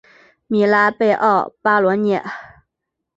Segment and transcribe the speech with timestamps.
[0.47, 2.23] 米拉贝奥巴罗涅。